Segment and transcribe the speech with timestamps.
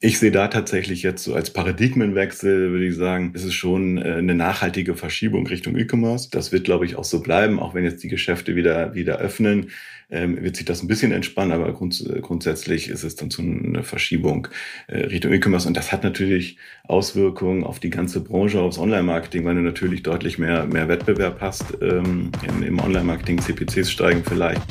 [0.00, 4.14] Ich sehe da tatsächlich jetzt so als Paradigmenwechsel, würde ich sagen, ist es schon äh,
[4.14, 6.28] eine nachhaltige Verschiebung Richtung E-Commerce.
[6.30, 9.70] Das wird, glaube ich, auch so bleiben, auch wenn jetzt die Geschäfte wieder, wieder öffnen,
[10.08, 13.82] ähm, wird sich das ein bisschen entspannen, aber grunds grundsätzlich ist es dann so eine
[13.82, 14.46] Verschiebung
[14.86, 15.66] äh, Richtung E-Commerce.
[15.66, 20.38] Und das hat natürlich Auswirkungen auf die ganze Branche, aufs Online-Marketing, weil du natürlich deutlich
[20.38, 22.30] mehr, mehr Wettbewerb hast ähm,
[22.64, 23.40] im Online-Marketing.
[23.40, 24.62] CPCs steigen vielleicht.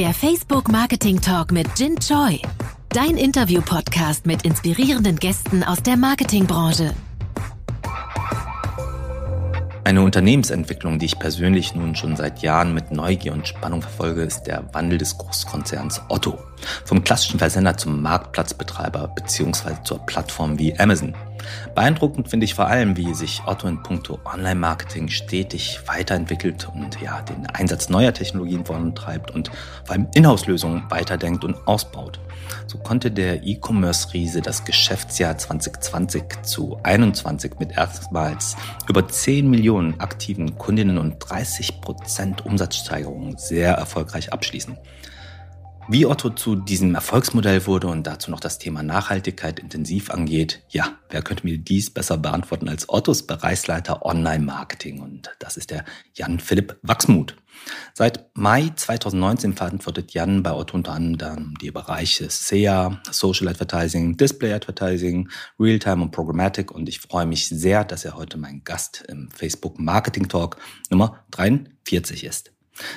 [0.00, 2.40] Der Facebook Marketing Talk mit Jin Choi.
[2.88, 6.94] Dein Interview-Podcast mit inspirierenden Gästen aus der Marketingbranche.
[9.90, 14.44] Eine Unternehmensentwicklung, die ich persönlich nun schon seit Jahren mit Neugier und Spannung verfolge, ist
[14.44, 16.38] der Wandel des Großkonzerns Otto.
[16.84, 19.82] Vom klassischen Versender zum Marktplatzbetreiber bzw.
[19.82, 21.16] zur Plattform wie Amazon.
[21.74, 27.22] Beeindruckend finde ich vor allem, wie sich Otto in puncto Online-Marketing stetig weiterentwickelt und ja,
[27.22, 29.50] den Einsatz neuer Technologien vorantreibt und
[29.84, 32.20] vor allem Inhouse-Lösungen weiterdenkt und ausbaut.
[32.66, 38.56] So konnte der E-Commerce-Riese das Geschäftsjahr 2020 zu 21 mit erstmals
[38.88, 44.78] über 10 Millionen aktiven Kundinnen und 30 Prozent Umsatzsteigerung sehr erfolgreich abschließen.
[45.88, 50.98] Wie Otto zu diesem Erfolgsmodell wurde und dazu noch das Thema Nachhaltigkeit intensiv angeht, ja,
[51.08, 55.00] wer könnte mir dies besser beantworten als Ottos Bereichsleiter Online-Marketing?
[55.00, 57.36] Und das ist der Jan-Philipp Wachsmuth.
[57.94, 64.52] Seit Mai 2019 verantwortet Jan bei Otto unter anderem die Bereiche SEA, Social Advertising, Display
[64.52, 65.28] Advertising,
[65.58, 69.78] Realtime und Programmatic und ich freue mich sehr, dass er heute mein Gast im Facebook
[69.78, 70.56] Marketing Talk
[70.88, 72.52] Nummer 43 ist.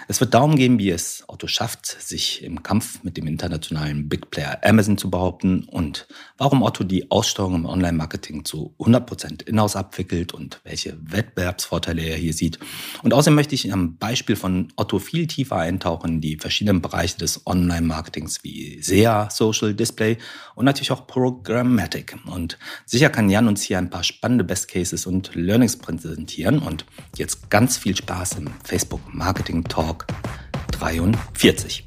[0.07, 4.29] Es wird darum gehen, wie es Otto schafft, sich im Kampf mit dem internationalen Big
[4.31, 10.33] Player Amazon zu behaupten und warum Otto die Aussteuerung im Online-Marketing zu 100% in-house abwickelt
[10.33, 12.59] und welche Wettbewerbsvorteile er hier sieht.
[13.03, 17.17] Und außerdem möchte ich am Beispiel von Otto viel tiefer eintauchen in die verschiedenen Bereiche
[17.17, 20.17] des Online-Marketings wie SEA, Social, Display
[20.55, 22.17] und natürlich auch Programmatic.
[22.25, 26.85] Und sicher kann Jan uns hier ein paar spannende Best Cases und Learnings präsentieren und
[27.17, 30.05] jetzt ganz viel Spaß im Facebook Marketing Talk
[30.73, 31.83] 43.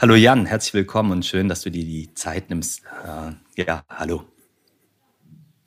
[0.00, 2.84] Hallo Jan, herzlich willkommen und schön, dass du dir die Zeit nimmst.
[3.04, 4.22] Äh, ja, hallo.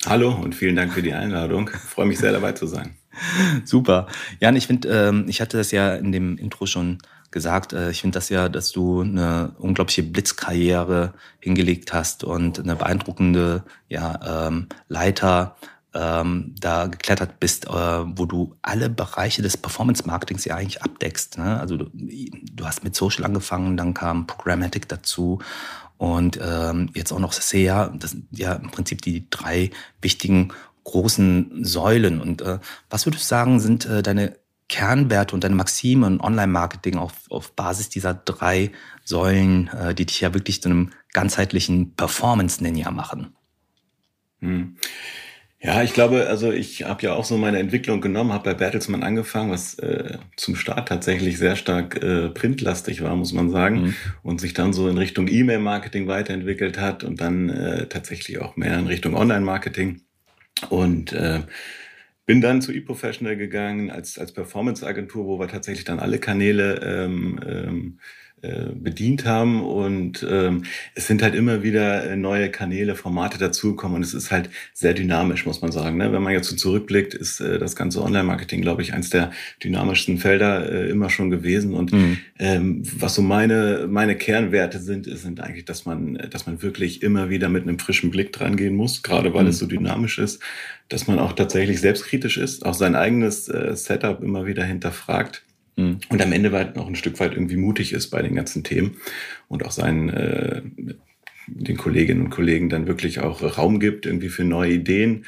[0.05, 1.69] Hallo und vielen Dank für die Einladung.
[1.73, 2.95] Ich freue mich sehr dabei zu sein.
[3.65, 4.07] Super.
[4.39, 6.99] Jan, ich finde, ähm, ich hatte das ja in dem Intro schon
[7.31, 12.77] gesagt, äh, ich finde das ja, dass du eine unglaubliche Blitzkarriere hingelegt hast und eine
[12.77, 15.57] beeindruckende ja, ähm, Leiter
[15.97, 21.37] ähm, da geklettert bist, äh, wo du alle Bereiche des Performance-Marketings ja eigentlich abdeckst.
[21.37, 21.59] Ne?
[21.59, 25.39] Also du, du, hast mit Social angefangen, dann kam Programmatic dazu
[25.97, 27.91] und ähm, jetzt auch noch SEA.
[27.97, 29.71] Das sind ja im Prinzip die drei
[30.01, 30.53] wichtigen
[30.83, 32.21] großen Säulen.
[32.21, 32.59] Und äh,
[32.89, 34.37] was würdest du sagen, sind äh, deine
[34.69, 38.71] Kernwerte und deine Maxime im Online-Marketing auf, auf Basis dieser drei
[39.03, 43.35] Säulen, äh, die dich ja wirklich zu einem ganzheitlichen Performance-Ninja machen?
[44.41, 44.77] Hm.
[45.67, 49.03] Ja, ich glaube, also ich habe ja auch so meine Entwicklung genommen, habe bei Bertelsmann
[49.03, 53.95] angefangen, was äh, zum Start tatsächlich sehr stark äh, printlastig war, muss man sagen, mhm.
[54.23, 58.79] und sich dann so in Richtung E-Mail-Marketing weiterentwickelt hat und dann äh, tatsächlich auch mehr
[58.79, 60.03] in Richtung Online-Marketing.
[60.69, 61.41] Und äh,
[62.25, 67.41] bin dann zu eProfessional gegangen als, als Performance-Agentur, wo wir tatsächlich dann alle Kanäle ähm,
[67.45, 73.39] ähm, äh, bedient haben und ähm, es sind halt immer wieder äh, neue Kanäle, Formate
[73.39, 75.97] dazugekommen und es ist halt sehr dynamisch, muss man sagen.
[75.97, 76.11] Ne?
[76.11, 79.31] Wenn man jetzt so zurückblickt, ist äh, das ganze Online-Marketing, glaube ich, eins der
[79.63, 82.19] dynamischsten Felder äh, immer schon gewesen und mhm.
[82.37, 87.31] ähm, was so meine meine Kernwerte sind, sind eigentlich, dass man dass man wirklich immer
[87.31, 89.49] wieder mit einem frischen Blick dran gehen muss, gerade weil mhm.
[89.49, 90.43] es so dynamisch ist,
[90.89, 95.43] dass man auch tatsächlich selbstkritisch ist, auch sein eigenes äh, Setup immer wieder hinterfragt
[95.77, 95.99] Mhm.
[96.09, 98.97] Und am Ende weit noch ein Stück weit irgendwie mutig ist bei den ganzen Themen
[99.47, 100.61] und auch seinen äh,
[101.47, 105.25] den Kolleginnen und Kollegen dann wirklich auch Raum gibt, irgendwie für neue Ideen,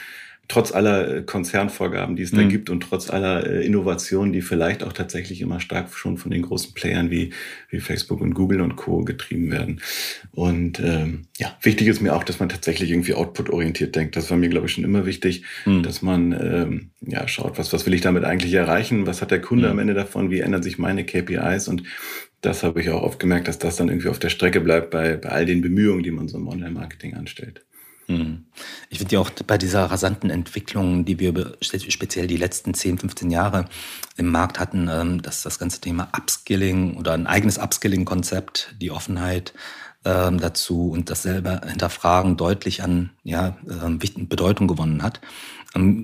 [0.50, 2.38] trotz aller äh, Konzernvorgaben, die es mhm.
[2.38, 6.32] da gibt und trotz aller äh, Innovationen, die vielleicht auch tatsächlich immer stark schon von
[6.32, 7.30] den großen Playern wie,
[7.70, 9.06] wie Facebook und Google und Co.
[9.06, 9.80] getrieben werden.
[10.32, 14.18] Und ähm, ja, wichtig ist mir auch, dass man tatsächlich irgendwie output-orientiert denkt.
[14.18, 15.84] Das war mir, glaube ich, schon immer wichtig, mhm.
[15.84, 19.06] dass man ähm, ja schaut, was, was will ich damit eigentlich erreichen?
[19.06, 19.72] Was hat der Kunde mhm.
[19.72, 20.32] am Ende davon?
[20.32, 21.68] Wie ändern sich meine KPIs?
[21.68, 21.84] Und
[22.42, 25.16] das habe ich auch oft gemerkt, dass das dann irgendwie auf der Strecke bleibt bei,
[25.16, 27.66] bei all den Bemühungen, die man so im Online-Marketing anstellt.
[28.10, 28.46] Hm.
[28.90, 33.30] Ich finde ja auch bei dieser rasanten Entwicklung, die wir speziell die letzten 10, 15
[33.30, 33.66] Jahre
[34.18, 39.54] im Markt hatten, ähm, dass das ganze Thema Upskilling oder ein eigenes Upskilling-Konzept, die Offenheit
[40.06, 45.22] ähm, dazu und das selber hinterfragen deutlich an ja, ähm, Bedeutung gewonnen hat.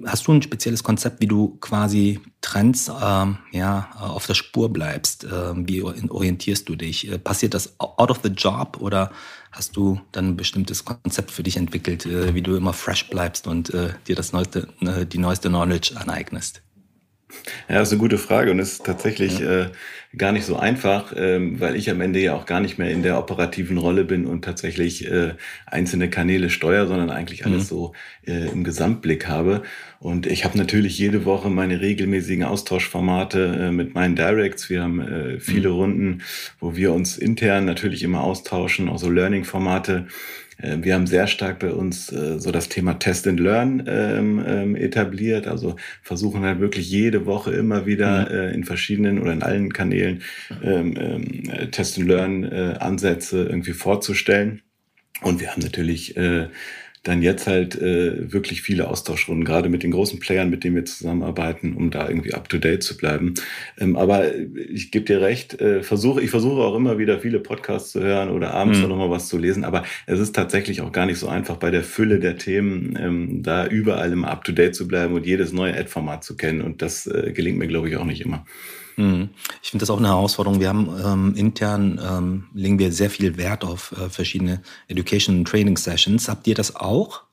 [0.06, 5.24] Hast du ein spezielles Konzept, wie du quasi Trends ähm, ja, auf der Spur bleibst?
[5.24, 7.12] Ähm, wie orientierst du dich?
[7.12, 9.12] Äh, passiert das out of the job oder
[9.56, 13.48] hast du dann ein bestimmtes Konzept für dich entwickelt, äh, wie du immer fresh bleibst
[13.48, 16.62] und äh, dir das neueste, äh, die neueste Knowledge aneignest?
[17.68, 19.64] Ja, das ist eine gute Frage und ist tatsächlich ja.
[19.64, 19.72] äh,
[20.16, 23.04] gar nicht so einfach, ähm, weil ich am Ende ja auch gar nicht mehr in
[23.04, 25.34] der operativen Rolle bin und tatsächlich äh,
[25.66, 27.68] einzelne Kanäle steuere, sondern eigentlich alles mhm.
[27.68, 27.94] so
[28.26, 29.64] äh, im Gesamtblick habe.
[30.06, 34.70] Und ich habe natürlich jede Woche meine regelmäßigen Austauschformate äh, mit meinen Directs.
[34.70, 35.76] Wir haben äh, viele mhm.
[35.76, 36.22] Runden,
[36.60, 40.06] wo wir uns intern natürlich immer austauschen, auch so Learning-Formate.
[40.60, 44.46] Äh, wir haben sehr stark bei uns äh, so das Thema Test and Learn ähm,
[44.48, 45.48] ähm, etabliert.
[45.48, 48.54] Also versuchen halt wirklich jede Woche immer wieder mhm.
[48.54, 50.22] in verschiedenen oder in allen Kanälen
[50.62, 54.62] ähm, ähm, Test and Learn äh, Ansätze irgendwie vorzustellen.
[55.22, 56.50] Und wir haben natürlich äh,
[57.06, 60.86] dann jetzt halt äh, wirklich viele Austauschrunden, gerade mit den großen Playern, mit denen wir
[60.86, 63.36] zusammenarbeiten, um da irgendwie up-to-date zu bleiben.
[63.80, 67.92] Ähm, aber ich gebe dir recht, äh, versuche, ich versuche auch immer wieder viele Podcasts
[67.92, 68.90] zu hören oder abends mhm.
[68.90, 71.84] nochmal was zu lesen, aber es ist tatsächlich auch gar nicht so einfach bei der
[71.84, 76.36] Fülle der Themen, ähm, da überall immer up-to-date zu bleiben und jedes neue Ad-Format zu
[76.36, 76.62] kennen.
[76.62, 78.46] Und das äh, gelingt mir, glaube ich, auch nicht immer.
[78.96, 79.30] Mhm.
[79.62, 80.60] Ich finde das auch eine Herausforderung.
[80.60, 85.78] Wir haben ähm, intern ähm, legen wir sehr viel Wert auf äh, verschiedene Education Training
[85.78, 86.30] Sessions.
[86.30, 87.25] Habt ihr das auch?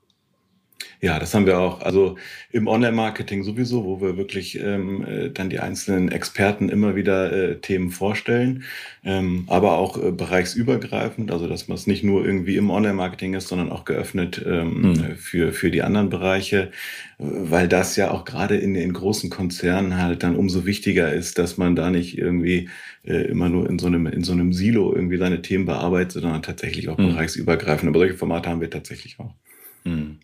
[1.05, 1.81] Ja, das haben wir auch.
[1.81, 2.17] Also
[2.53, 7.59] im Online-Marketing sowieso, wo wir wirklich ähm, äh, dann die einzelnen Experten immer wieder äh,
[7.59, 8.63] Themen vorstellen,
[9.03, 13.49] ähm, aber auch äh, bereichsübergreifend, also dass man es nicht nur irgendwie im Online-Marketing ist,
[13.49, 15.17] sondern auch geöffnet ähm, mhm.
[15.17, 16.71] für, für die anderen Bereiche,
[17.19, 21.59] weil das ja auch gerade in den großen Konzernen halt dann umso wichtiger ist, dass
[21.59, 22.69] man da nicht irgendwie
[23.05, 26.43] äh, immer nur in so einem in so einem Silo irgendwie seine Themen bearbeitet, sondern
[26.43, 27.09] tatsächlich auch mhm.
[27.09, 27.89] bereichsübergreifend.
[27.89, 29.35] Aber solche Formate haben wir tatsächlich auch.
[29.83, 30.21] Mhm.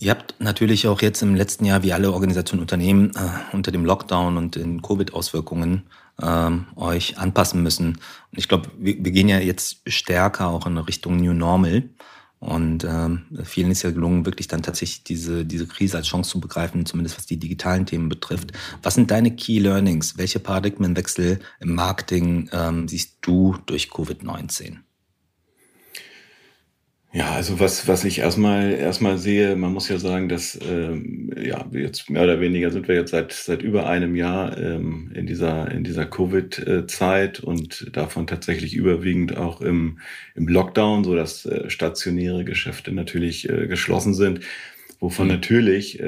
[0.00, 3.72] Ihr habt natürlich auch jetzt im letzten Jahr, wie alle Organisationen und Unternehmen, äh, unter
[3.72, 5.82] dem Lockdown und den Covid-Auswirkungen
[6.22, 7.88] ähm, euch anpassen müssen.
[8.30, 11.88] Und ich glaube, wir, wir, gehen ja jetzt stärker auch in Richtung New Normal.
[12.40, 16.40] Und ähm, vielen ist ja gelungen, wirklich dann tatsächlich diese, diese Krise als Chance zu
[16.40, 18.52] begreifen, zumindest was die digitalen Themen betrifft.
[18.84, 20.16] Was sind deine Key Learnings?
[20.16, 24.76] Welche Paradigmenwechsel im Marketing ähm, siehst du durch Covid-19?
[27.10, 31.66] Ja, also was, was ich erstmal erstmal sehe, man muss ja sagen, dass ähm, ja
[31.72, 35.70] jetzt mehr oder weniger sind wir jetzt seit seit über einem Jahr ähm, in dieser
[35.70, 40.00] in dieser Covid-Zeit und davon tatsächlich überwiegend auch im
[40.34, 44.40] im Lockdown, so dass äh, stationäre Geschäfte natürlich äh, geschlossen sind,
[45.00, 45.32] wovon mhm.
[45.32, 46.04] natürlich äh,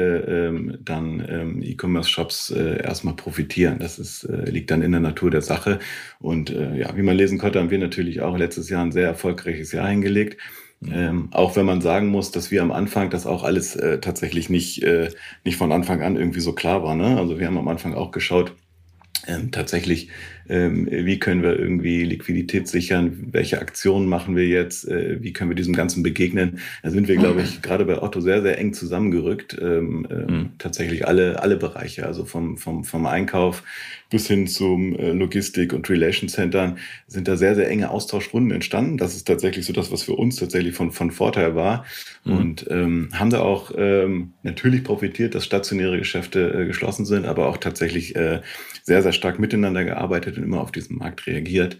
[0.48, 3.78] ähm, dann ähm, E-Commerce-Shops äh, erstmal profitieren.
[3.78, 5.78] Das ist äh, liegt dann in der Natur der Sache
[6.18, 9.06] und äh, ja, wie man lesen konnte, haben wir natürlich auch letztes Jahr ein sehr
[9.06, 10.36] erfolgreiches Jahr hingelegt.
[10.86, 14.48] Ähm, auch wenn man sagen muss, dass wir am Anfang das auch alles äh, tatsächlich
[14.48, 15.10] nicht, äh,
[15.44, 16.94] nicht von Anfang an irgendwie so klar war.
[16.94, 17.18] Ne?
[17.18, 18.54] Also wir haben am Anfang auch geschaut,
[19.26, 20.08] ähm, tatsächlich,
[20.48, 25.50] ähm, wie können wir irgendwie Liquidität sichern, welche Aktionen machen wir jetzt, äh, wie können
[25.50, 26.60] wir diesem Ganzen begegnen.
[26.82, 29.56] Da sind wir, glaube ich, gerade bei Otto sehr, sehr eng zusammengerückt.
[29.60, 30.50] Ähm, mhm.
[30.58, 33.62] Tatsächlich alle, alle Bereiche, also vom, vom, vom Einkauf
[34.10, 38.98] bis hin zum äh, Logistik- und Relation Centern sind da sehr, sehr enge Austauschrunden entstanden.
[38.98, 41.84] Das ist tatsächlich so das, was für uns tatsächlich von, von Vorteil war.
[42.24, 42.36] Mhm.
[42.36, 47.48] Und ähm, haben da auch ähm, natürlich profitiert, dass stationäre Geschäfte äh, geschlossen sind, aber
[47.48, 48.40] auch tatsächlich äh,
[48.82, 51.78] sehr, sehr stark miteinander gearbeitet und immer auf diesen Markt reagiert.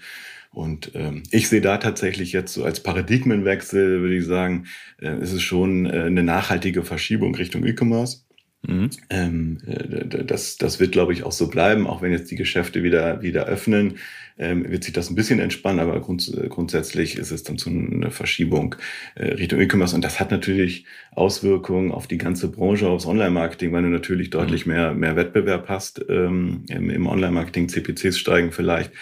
[0.53, 4.67] Und ähm, ich sehe da tatsächlich jetzt so als Paradigmenwechsel, würde ich sagen,
[5.01, 8.25] äh, ist es schon äh, eine nachhaltige Verschiebung Richtung E-Commerce.
[8.63, 8.91] Mhm.
[9.09, 12.83] Ähm, äh, das, das wird, glaube ich, auch so bleiben, auch wenn jetzt die Geschäfte
[12.83, 13.97] wieder, wieder öffnen,
[14.39, 18.11] ähm, wird sich das ein bisschen entspannen, aber grunds grundsätzlich ist es dann so eine
[18.11, 18.75] Verschiebung
[19.15, 23.83] äh, Richtung E-Commerce und das hat natürlich Auswirkungen auf die ganze Branche, aufs Online-Marketing, weil
[23.83, 24.33] du natürlich mhm.
[24.33, 28.93] deutlich mehr, mehr Wettbewerb hast ähm, im, im Online-Marketing, CPCs steigen vielleicht.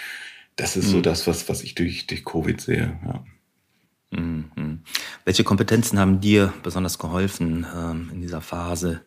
[0.54, 0.90] Das ist mhm.
[0.90, 2.98] so das, was, was ich durch, durch Covid sehe.
[3.04, 3.24] Ja.
[4.10, 4.80] Mhm.
[5.24, 9.02] Welche Kompetenzen haben dir besonders geholfen ähm, in dieser Phase?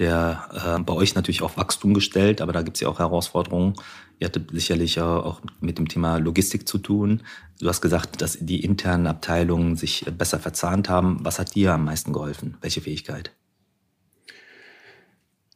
[0.00, 3.74] Der äh, bei euch natürlich auf Wachstum gestellt, aber da gibt es ja auch Herausforderungen.
[4.18, 7.22] Ihr hattet sicherlich auch mit dem Thema Logistik zu tun.
[7.60, 11.18] Du hast gesagt, dass die internen Abteilungen sich besser verzahnt haben.
[11.22, 12.56] Was hat dir am meisten geholfen?
[12.60, 13.32] Welche Fähigkeit?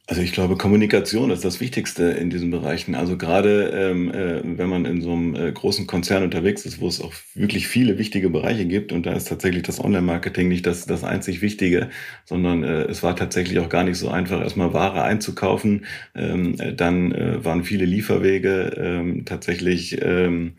[0.07, 2.93] Also ich glaube, Kommunikation ist das Wichtigste in diesen Bereichen.
[2.93, 6.87] Also gerade ähm, äh, wenn man in so einem äh, großen Konzern unterwegs ist, wo
[6.87, 10.85] es auch wirklich viele wichtige Bereiche gibt und da ist tatsächlich das Online-Marketing nicht das,
[10.85, 11.89] das einzig Wichtige,
[12.23, 15.85] sondern äh, es war tatsächlich auch gar nicht so einfach, erstmal Ware einzukaufen.
[16.13, 20.53] Ähm, äh, dann äh, waren viele Lieferwege ähm, tatsächlich ähm,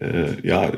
[0.00, 0.72] äh, ja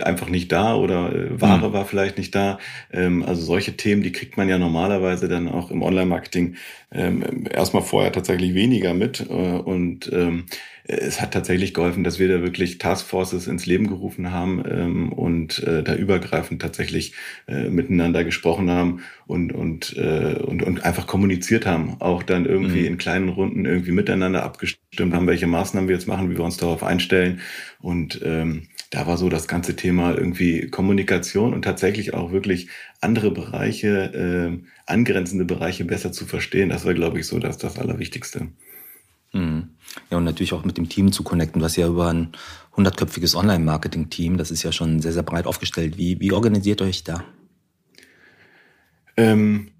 [0.00, 1.72] einfach nicht da oder äh, Ware mhm.
[1.72, 2.58] war vielleicht nicht da.
[2.92, 6.56] Ähm, also solche Themen, die kriegt man ja normalerweise dann auch im Online-Marketing
[6.92, 9.20] ähm, erstmal vorher tatsächlich weniger mit.
[9.28, 10.44] Äh, und ähm,
[10.84, 15.62] es hat tatsächlich geholfen, dass wir da wirklich Taskforces ins Leben gerufen haben ähm, und
[15.62, 17.14] äh, da übergreifend tatsächlich
[17.46, 21.96] äh, miteinander gesprochen haben und, und, äh, und, und einfach kommuniziert haben.
[22.00, 22.86] Auch dann irgendwie mhm.
[22.86, 26.56] in kleinen Runden irgendwie miteinander abgestimmt haben, welche Maßnahmen wir jetzt machen, wie wir uns
[26.56, 27.40] darauf einstellen.
[27.80, 32.68] Und ähm, da war so das ganze Thema irgendwie Kommunikation und tatsächlich auch wirklich
[33.00, 36.68] andere Bereiche, äh, angrenzende Bereiche besser zu verstehen.
[36.68, 38.48] Das war, glaube ich, so das, das Allerwichtigste.
[39.32, 39.70] Mhm.
[40.10, 41.60] Ja, und natürlich auch mit dem Team zu connecten.
[41.60, 42.32] Du hast ja über ein
[42.76, 45.96] hundertköpfiges Online-Marketing-Team, das ist ja schon sehr, sehr breit aufgestellt.
[45.96, 47.24] Wie, wie organisiert ihr euch da?
[49.16, 49.70] Ähm,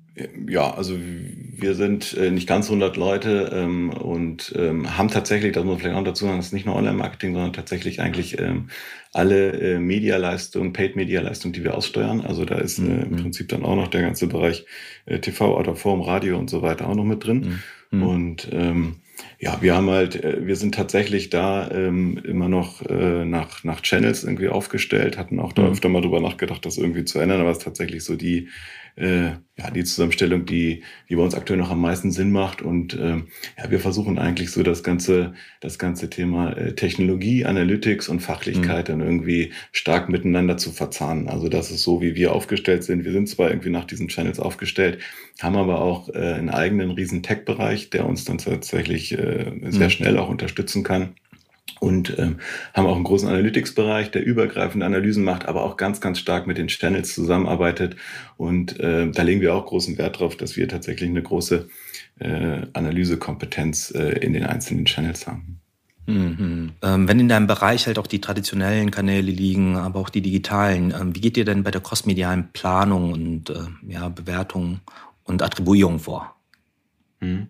[0.46, 5.64] ja, also wir sind äh, nicht ganz 100 Leute ähm, und ähm, haben tatsächlich, das
[5.64, 8.68] muss man vielleicht auch dazu sagen, das ist nicht nur Online-Marketing, sondern tatsächlich eigentlich ähm,
[9.12, 12.20] alle äh, Medialeistungen, Paid-Media-Leistungen, die wir aussteuern.
[12.20, 13.16] Also da ist äh, im mhm.
[13.16, 14.66] Prinzip dann auch noch der ganze Bereich
[15.06, 17.60] äh, TV, Autoform, Radio und so weiter auch noch mit drin.
[17.90, 18.02] Mhm.
[18.02, 18.96] Und ähm,
[19.42, 23.80] ja, wir haben halt, äh, wir sind tatsächlich da ähm, immer noch äh, nach, nach
[23.80, 25.72] Channels irgendwie aufgestellt, hatten auch da mhm.
[25.72, 28.48] öfter mal drüber nachgedacht, das irgendwie zu ändern, aber es ist tatsächlich so die,
[28.96, 32.62] äh, ja, die Zusammenstellung, die, die bei uns aktuell noch am meisten Sinn macht.
[32.62, 33.16] Und äh,
[33.58, 38.88] ja, wir versuchen eigentlich so das ganze, das ganze Thema äh, Technologie, Analytics und Fachlichkeit
[38.88, 38.92] mhm.
[38.92, 41.28] dann irgendwie stark miteinander zu verzahnen.
[41.28, 43.04] Also das ist so, wie wir aufgestellt sind.
[43.04, 44.98] Wir sind zwar irgendwie nach diesen Channels aufgestellt,
[45.40, 49.31] haben aber auch äh, einen eigenen riesen Tech-Bereich, der uns dann tatsächlich äh,
[49.70, 49.90] sehr mhm.
[49.90, 51.14] schnell auch unterstützen kann
[51.82, 52.36] und ähm,
[52.74, 56.56] haben auch einen großen Analytics-Bereich, der übergreifende Analysen macht, aber auch ganz, ganz stark mit
[56.56, 57.96] den Channels zusammenarbeitet.
[58.36, 61.68] Und äh, da legen wir auch großen Wert drauf, dass wir tatsächlich eine große
[62.20, 65.60] äh, Analysekompetenz äh, in den einzelnen Channels haben.
[66.06, 66.72] Mhm.
[66.82, 70.92] Ähm, wenn in deinem Bereich halt auch die traditionellen Kanäle liegen, aber auch die digitalen,
[70.92, 73.54] ähm, wie geht ihr denn bei der crossmedialen Planung und äh,
[73.88, 74.80] ja, Bewertung
[75.24, 76.36] und Attribuierung vor?
[77.20, 77.48] Mhm.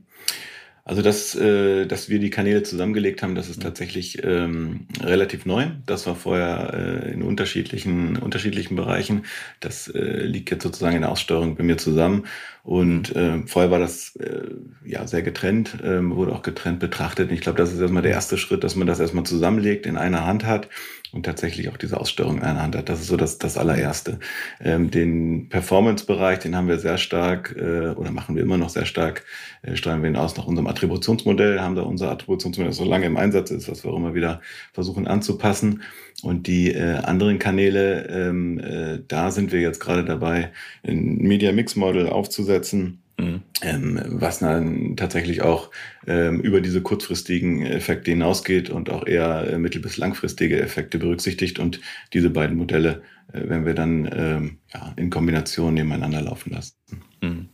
[0.84, 5.68] Also, dass, äh, dass wir die Kanäle zusammengelegt haben, das ist tatsächlich ähm, relativ neu.
[5.86, 9.24] Das war vorher äh, in unterschiedlichen, unterschiedlichen Bereichen.
[9.60, 12.26] Das äh, liegt jetzt sozusagen in der Aussteuerung bei mir zusammen.
[12.62, 14.54] Und äh, vorher war das äh,
[14.84, 17.28] ja sehr getrennt, äh, wurde auch getrennt betrachtet.
[17.28, 19.96] Und ich glaube, das ist erstmal der erste Schritt, dass man das erstmal zusammenlegt, in
[19.96, 20.68] einer Hand hat
[21.12, 22.88] und tatsächlich auch diese Aussteuerung in einer Hand hat.
[22.88, 24.20] Das ist so das, das allererste.
[24.60, 28.86] Ähm, den Performance-Bereich, den haben wir sehr stark äh, oder machen wir immer noch sehr
[28.86, 29.24] stark,
[29.62, 33.06] äh, steuern wir ihn aus nach unserem Attributionsmodell, haben da unser Attributionsmodell, das so lange
[33.06, 34.40] im Einsatz ist, was wir auch immer wieder
[34.72, 35.82] versuchen anzupassen.
[36.22, 40.52] Und die äh, anderen Kanäle, ähm, äh, da sind wir jetzt gerade dabei,
[40.86, 43.42] ein Media Mix Model aufzusetzen Mhm.
[43.60, 45.70] Ähm, was dann tatsächlich auch
[46.06, 51.58] ähm, über diese kurzfristigen Effekte hinausgeht und auch eher äh, mittel- bis langfristige Effekte berücksichtigt.
[51.58, 51.80] Und
[52.12, 53.02] diese beiden Modelle
[53.32, 56.74] äh, werden wir dann ähm, ja, in Kombination nebeneinander laufen lassen.
[57.20, 57.48] Mhm.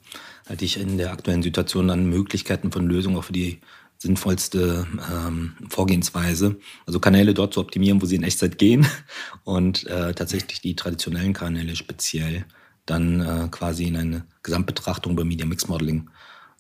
[0.49, 3.59] Halte ich in der aktuellen Situation an Möglichkeiten von Lösungen auch für die
[3.99, 6.57] sinnvollste ähm, Vorgehensweise.
[6.87, 8.87] Also Kanäle dort zu optimieren, wo sie in Echtzeit gehen
[9.45, 12.45] und äh, tatsächlich die traditionellen Kanäle speziell
[12.87, 16.09] dann äh, quasi in eine Gesamtbetrachtung beim Media Mix Modeling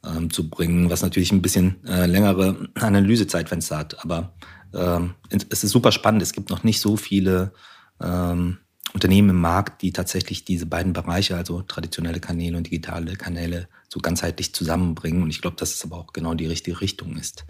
[0.04, 4.04] ähm, zu bringen, was natürlich ein bisschen äh, längere Analysezeitfenster hat.
[4.04, 4.34] Aber
[4.74, 6.22] ähm, es ist super spannend.
[6.22, 7.52] Es gibt noch nicht so viele
[8.00, 8.58] ähm,
[8.94, 14.00] Unternehmen im Markt, die tatsächlich diese beiden Bereiche, also traditionelle Kanäle und digitale Kanäle, so
[14.00, 15.22] ganzheitlich zusammenbringen.
[15.22, 17.44] Und ich glaube, dass es aber auch genau die richtige Richtung ist.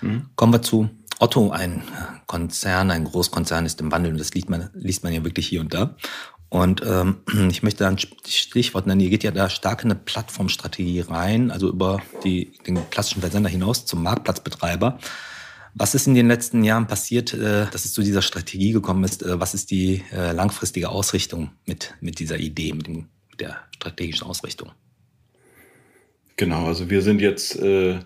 [0.00, 0.26] Mhm.
[0.36, 1.82] Kommen wir zu Otto, ein
[2.26, 5.60] Konzern, ein Großkonzern ist im Wandel und das liest man, liest man ja wirklich hier
[5.60, 5.96] und da.
[6.48, 7.18] Und ähm,
[7.50, 11.50] ich möchte da ein Stichwort nennen, ihr geht ja da stark in eine Plattformstrategie rein,
[11.50, 14.98] also über die, den klassischen Versender hinaus zum Marktplatzbetreiber.
[15.74, 19.22] Was ist in den letzten Jahren passiert, äh, dass es zu dieser Strategie gekommen ist?
[19.22, 23.56] Äh, was ist die äh, langfristige Ausrichtung mit, mit dieser Idee, mit, dem, mit der
[23.74, 24.72] strategischen Ausrichtung?
[26.42, 28.00] Genau, also wir sind jetzt äh,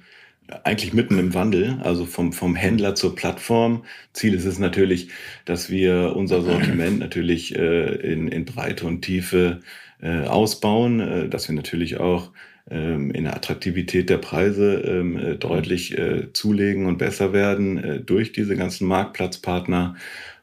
[0.62, 3.87] eigentlich mitten im Wandel, also vom, vom Händler zur Plattform.
[4.12, 5.09] Ziel ist es natürlich,
[5.47, 9.62] dass wir unser Sortiment natürlich äh, in, in Breite und Tiefe
[10.02, 12.31] äh, ausbauen, äh, dass wir natürlich auch
[12.71, 18.00] ähm, in der Attraktivität der Preise ähm, äh, deutlich äh, zulegen und besser werden äh,
[18.00, 19.97] durch diese ganzen Marktplatzpartner.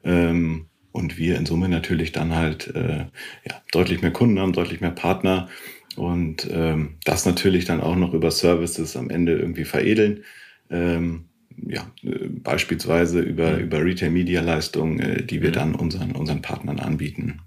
[0.04, 3.06] Ähm, und wir in Summe natürlich dann halt äh,
[3.48, 5.48] ja, deutlich mehr Kunden haben, deutlich mehr Partner
[5.96, 10.24] und ähm, das natürlich dann auch noch über Services am Ende irgendwie veredeln.
[10.70, 11.26] Ähm,
[11.68, 13.60] ja, äh, beispielsweise über, mhm.
[13.60, 15.54] über Retail-Media-Leistungen, äh, die wir mhm.
[15.54, 17.42] dann unseren, unseren Partnern anbieten.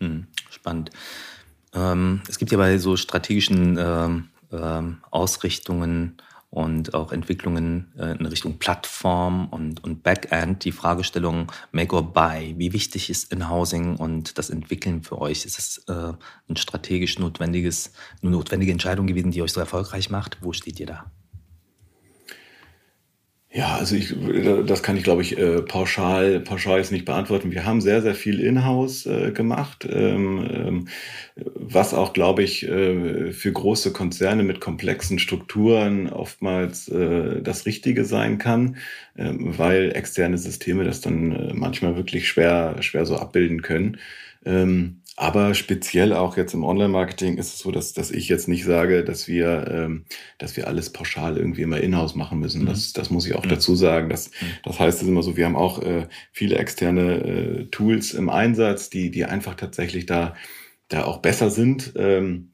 [0.00, 0.26] Mhm.
[0.50, 0.90] Spannend.
[1.74, 6.16] Ähm, es gibt ja bei so strategischen ähm, ähm, Ausrichtungen
[6.50, 12.54] und auch Entwicklungen äh, in Richtung Plattform und, und Backend die Fragestellung Make or Buy.
[12.58, 15.44] Wie wichtig ist In-Housing und das Entwickeln für euch?
[15.44, 16.12] Ist es äh,
[16.48, 20.38] ein strategisch notwendiges, eine notwendige Entscheidung gewesen, die euch so erfolgreich macht?
[20.40, 21.10] Wo steht ihr da?
[23.52, 24.14] Ja, also ich,
[24.64, 27.50] das kann ich, glaube ich, äh, pauschal, pauschal jetzt nicht beantworten.
[27.50, 30.88] Wir haben sehr, sehr viel in-house äh, gemacht, ähm, ähm,
[31.34, 38.04] was auch, glaube ich, äh, für große Konzerne mit komplexen Strukturen oftmals äh, das Richtige
[38.04, 38.76] sein kann,
[39.18, 43.98] ähm, weil externe Systeme das dann äh, manchmal wirklich schwer, schwer so abbilden können.
[45.20, 49.04] Aber speziell auch jetzt im Online-Marketing ist es so, dass, dass ich jetzt nicht sage,
[49.04, 50.06] dass wir, ähm,
[50.38, 52.62] dass wir alles pauschal irgendwie immer in-house machen müssen.
[52.62, 52.68] Mhm.
[52.68, 53.50] Das, das muss ich auch mhm.
[53.50, 54.08] dazu sagen.
[54.08, 54.30] Das,
[54.64, 58.88] das heißt es immer so, wir haben auch äh, viele externe äh, Tools im Einsatz,
[58.88, 60.34] die, die einfach tatsächlich da,
[60.88, 62.52] da auch besser sind, ähm,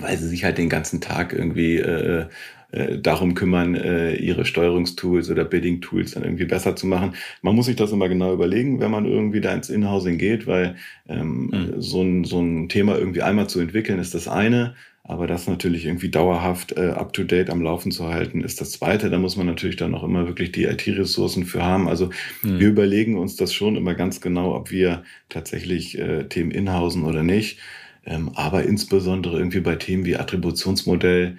[0.00, 2.26] weil sie sich halt den ganzen Tag irgendwie äh,
[2.70, 7.14] äh, darum kümmern, äh, ihre Steuerungstools oder Bidding-Tools dann irgendwie besser zu machen.
[7.40, 10.76] Man muss sich das immer genau überlegen, wenn man irgendwie da ins Inhousing geht, weil
[11.08, 11.80] ähm, mhm.
[11.80, 15.86] so, ein, so ein Thema irgendwie einmal zu entwickeln ist das eine, aber das natürlich
[15.86, 19.08] irgendwie dauerhaft äh, up-to-date am Laufen zu halten, ist das Zweite.
[19.08, 21.88] Da muss man natürlich dann auch immer wirklich die IT-Ressourcen für haben.
[21.88, 22.10] Also
[22.42, 22.60] mhm.
[22.60, 27.22] wir überlegen uns das schon immer ganz genau, ob wir tatsächlich äh, Themen inhausen oder
[27.22, 27.58] nicht.
[28.04, 31.38] Ähm, aber insbesondere irgendwie bei Themen wie Attributionsmodell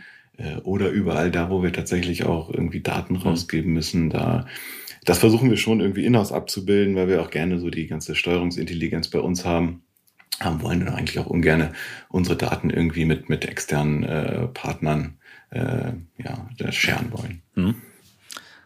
[0.63, 3.21] oder überall da, wo wir tatsächlich auch irgendwie Daten mhm.
[3.21, 4.45] rausgeben müssen, da
[5.05, 9.07] das versuchen wir schon irgendwie in-house abzubilden, weil wir auch gerne so die ganze Steuerungsintelligenz
[9.07, 9.81] bei uns haben.
[10.39, 11.73] Haben wollen dann eigentlich auch ungern
[12.09, 15.17] unsere Daten irgendwie mit, mit externen äh, Partnern
[15.49, 17.41] äh, ja, scheren wollen.
[17.55, 17.75] Mhm.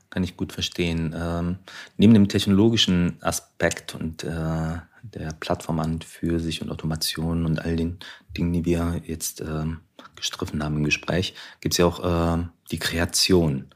[0.10, 1.16] Kann ich gut verstehen.
[1.18, 1.58] Ähm,
[1.98, 7.76] neben dem technologischen Aspekt und äh, der Plattform an für sich und Automation und all
[7.76, 8.00] den
[8.36, 9.82] Dingen, die wir jetzt ähm,
[10.16, 13.68] gestriffen haben im Gespräch, gibt es ja auch äh, die Kreation.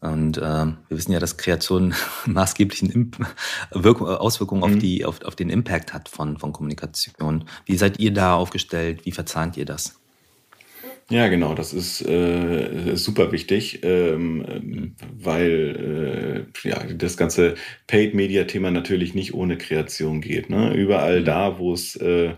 [0.00, 1.94] Und äh, wir wissen ja, dass Kreation
[2.26, 3.12] maßgeblichen
[3.70, 4.74] Wirkung, Auswirkungen mhm.
[4.74, 7.44] auf, die, auf, auf den Impact hat von, von Kommunikation.
[7.66, 9.04] Wie seid ihr da aufgestellt?
[9.04, 10.01] Wie verzahnt ihr das?
[11.10, 17.54] Ja, genau, das ist äh, super wichtig, ähm, weil äh, ja, das ganze
[17.86, 20.48] Paid-Media-Thema natürlich nicht ohne Kreation geht.
[20.48, 20.74] Ne?
[20.74, 21.24] Überall mhm.
[21.24, 22.34] da, wo es äh,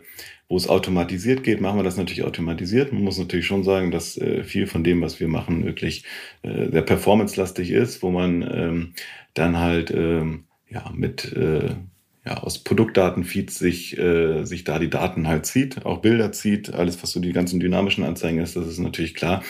[0.49, 2.93] wo es automatisiert geht, machen wir das natürlich automatisiert.
[2.93, 6.05] Man muss natürlich schon sagen, dass äh, viel von dem, was wir machen, wirklich
[6.43, 8.95] äh, sehr performance-lastig ist, wo man ähm,
[9.33, 11.71] dann halt ähm, ja mit äh,
[12.27, 17.03] ja, aus Produktdatenfeeds sich, äh, sich da die Daten halt zieht, auch Bilder zieht, alles,
[17.03, 19.43] was so die ganzen dynamischen Anzeigen ist, das ist natürlich klar.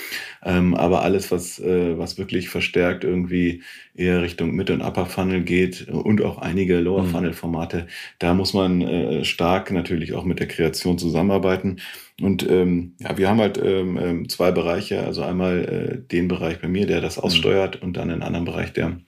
[0.43, 3.63] Ähm, aber alles, was, äh, was wirklich verstärkt irgendwie
[3.95, 7.11] eher Richtung Mid- und Upper Funnel geht und auch einige Lower mhm.
[7.11, 7.87] Funnel Formate,
[8.19, 11.77] da muss man äh, stark natürlich auch mit der Kreation zusammenarbeiten.
[12.21, 16.61] Und ähm, ja, wir haben halt ähm, ähm zwei Bereiche, also einmal äh, den Bereich
[16.61, 17.23] bei mir, der das mhm.
[17.23, 18.99] aussteuert und dann einen anderen Bereich, der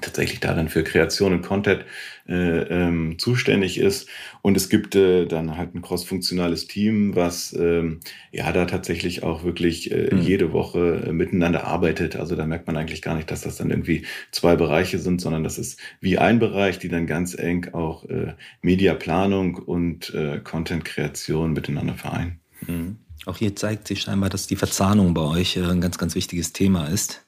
[0.00, 1.84] tatsächlich da dann für Kreation und Content
[2.28, 4.08] äh, ähm, zuständig ist.
[4.42, 9.42] Und es gibt äh, dann halt ein crossfunktionales Team, was ähm, ja da tatsächlich auch
[9.42, 10.20] wirklich äh, mhm.
[10.20, 12.16] jede Woche äh, miteinander arbeitet.
[12.16, 15.44] Also da merkt man eigentlich gar nicht, dass das dann irgendwie zwei Bereiche sind, sondern
[15.44, 21.54] das ist wie ein Bereich, die dann ganz eng auch äh, Mediaplanung und äh, Content-Kreation
[21.54, 22.40] miteinander vereinen.
[22.66, 22.96] Mhm.
[23.24, 26.52] Auch hier zeigt sich scheinbar, dass die Verzahnung bei euch äh, ein ganz, ganz wichtiges
[26.52, 27.25] Thema ist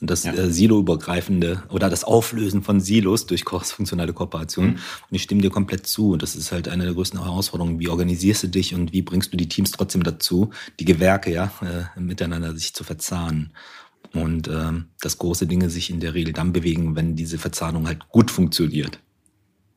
[0.00, 0.32] und das ja.
[0.32, 4.66] äh, Silo-übergreifende oder das Auflösen von Silos durch crossfunktionale Kooperation.
[4.66, 4.72] Mhm.
[4.74, 6.12] Und ich stimme dir komplett zu.
[6.12, 7.80] Und das ist halt eine der größten Herausforderungen.
[7.80, 11.50] Wie organisierst du dich und wie bringst du die Teams trotzdem dazu, die Gewerke ja
[11.62, 13.52] äh, miteinander sich zu verzahnen?
[14.12, 18.08] Und ähm, dass große Dinge sich in der Regel dann bewegen, wenn diese Verzahnung halt
[18.08, 18.98] gut funktioniert.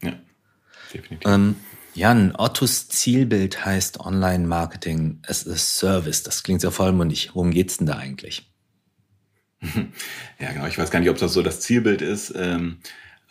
[0.02, 0.14] Ja,
[0.94, 1.28] definitiv.
[1.30, 1.56] Ähm,
[1.96, 6.24] Jan, Ottos Zielbild heißt Online-Marketing as a Service.
[6.24, 7.32] Das klingt sehr vollmundig.
[7.34, 8.49] Worum geht's denn da eigentlich?
[10.40, 10.68] Ja, genau.
[10.68, 12.34] Ich weiß gar nicht, ob das so das Zielbild ist.
[12.36, 12.78] Ähm,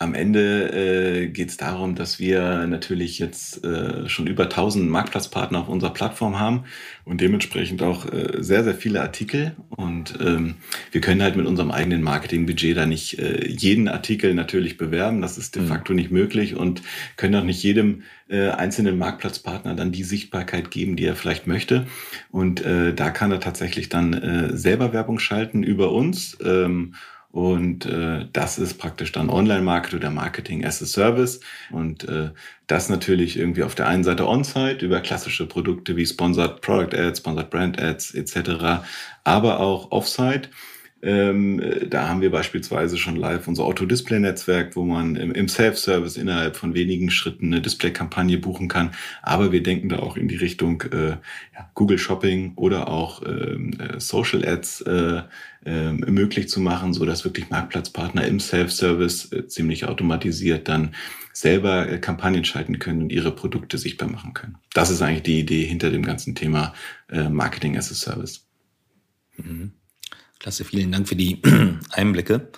[0.01, 5.59] am Ende äh, geht es darum, dass wir natürlich jetzt äh, schon über 1000 Marktplatzpartner
[5.59, 6.63] auf unserer Plattform haben
[7.03, 9.57] und dementsprechend auch äh, sehr, sehr viele Artikel.
[9.67, 10.55] Und ähm,
[10.93, 15.21] wir können halt mit unserem eigenen Marketingbudget da nicht äh, jeden Artikel natürlich bewerben.
[15.21, 15.67] Das ist de mhm.
[15.67, 16.81] facto nicht möglich und
[17.17, 21.87] können auch nicht jedem äh, einzelnen Marktplatzpartner dann die Sichtbarkeit geben, die er vielleicht möchte.
[22.31, 26.37] Und äh, da kann er tatsächlich dann äh, selber Werbung schalten über uns.
[26.41, 26.93] Ähm,
[27.31, 31.39] Und äh, das ist praktisch dann Online-Market oder Marketing as a Service.
[31.69, 32.31] Und äh,
[32.65, 37.19] das natürlich irgendwie auf der einen Seite on-site über klassische Produkte wie Sponsored Product Ads,
[37.19, 38.83] Sponsored Brand Ads etc.,
[39.23, 40.49] aber auch off-site.
[41.01, 46.57] Ähm, da haben wir beispielsweise schon live unser Auto-Display-Netzwerk, wo man im, im Self-Service innerhalb
[46.57, 48.91] von wenigen Schritten eine Display-Kampagne buchen kann.
[49.21, 53.77] Aber wir denken da auch in die Richtung äh, ja, Google Shopping oder auch ähm,
[53.79, 55.21] äh, Social Ads äh,
[55.65, 60.95] äh, möglich zu machen, so dass wirklich Marktplatzpartner im Self-Service äh, ziemlich automatisiert dann
[61.31, 64.57] selber äh, Kampagnen schalten können und ihre Produkte sichtbar machen können.
[64.73, 66.73] Das ist eigentlich die Idee hinter dem ganzen Thema
[67.09, 68.45] äh, Marketing as a Service.
[69.37, 69.71] Mhm.
[70.39, 71.41] Klasse, vielen Dank für die
[71.91, 72.49] Einblicke.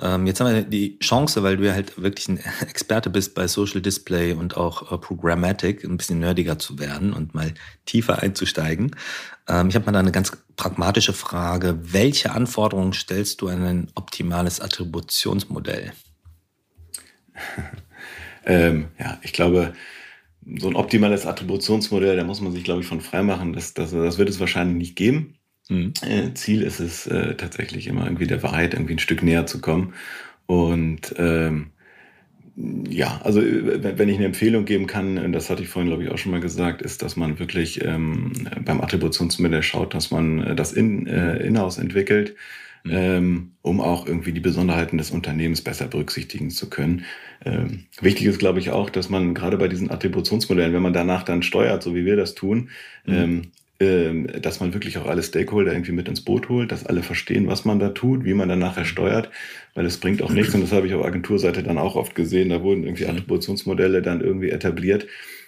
[0.00, 3.46] Ähm, jetzt haben wir die Chance, weil du ja halt wirklich ein Experte bist bei
[3.46, 7.54] Social Display und auch äh, Programmatic, ein bisschen nerdiger zu werden und mal
[7.86, 8.96] tiefer einzusteigen.
[9.48, 11.78] Ähm, ich habe mal da eine ganz pragmatische Frage.
[11.82, 15.92] Welche Anforderungen stellst du an ein optimales Attributionsmodell?
[18.44, 19.74] ähm, ja, ich glaube,
[20.58, 23.52] so ein optimales Attributionsmodell, da muss man sich, glaube ich, von frei machen.
[23.52, 25.38] Das, das, das wird es wahrscheinlich nicht geben.
[25.68, 25.92] Mhm.
[26.02, 29.60] Äh, Ziel ist es äh, tatsächlich immer irgendwie der Wahrheit irgendwie ein Stück näher zu
[29.60, 29.94] kommen.
[30.46, 31.70] Und ähm,
[32.56, 36.10] ja, also äh, wenn ich eine Empfehlung geben kann, das hatte ich vorhin, glaube ich,
[36.10, 38.32] auch schon mal gesagt, ist, dass man wirklich ähm,
[38.64, 42.36] beim Attributionsmodell schaut, dass man äh, das in, äh, in-house entwickelt,
[42.84, 42.92] mhm.
[42.92, 47.04] ähm, um auch irgendwie die Besonderheiten des Unternehmens besser berücksichtigen zu können.
[47.44, 51.24] Ähm, wichtig ist, glaube ich, auch, dass man gerade bei diesen Attributionsmodellen, wenn man danach
[51.24, 52.70] dann steuert, so wie wir das tun,
[53.04, 53.14] mhm.
[53.14, 53.42] ähm,
[54.40, 57.64] dass man wirklich auch alle Stakeholder irgendwie mit ins Boot holt, dass alle verstehen, was
[57.64, 59.30] man da tut, wie man dann nachher steuert,
[59.74, 62.48] weil es bringt auch nichts und das habe ich auf Agenturseite dann auch oft gesehen,
[62.48, 65.06] da wurden irgendwie Attributionsmodelle dann irgendwie etabliert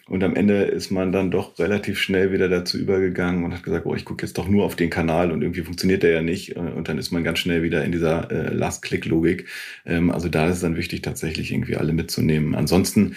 [0.08, 3.86] und am Ende ist man dann doch relativ schnell wieder dazu übergegangen und hat gesagt,
[3.86, 6.54] oh, ich gucke jetzt doch nur auf den Kanal und irgendwie funktioniert der ja nicht.
[6.54, 9.46] Und dann ist man ganz schnell wieder in dieser äh, Last-Click-Logik.
[9.84, 12.54] Ähm, also da ist es dann wichtig, tatsächlich irgendwie alle mitzunehmen.
[12.54, 13.16] Ansonsten